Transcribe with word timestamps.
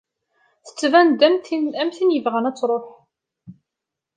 Tettban-d 0.65 1.21
am 1.81 1.89
tin 1.99 2.13
yebɣan 2.15 2.49
ad 2.49 2.55
tṛuḥ. 2.57 2.87